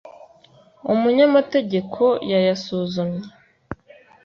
umunyamategeko 0.93 2.03
yayasuzumye. 2.31 3.21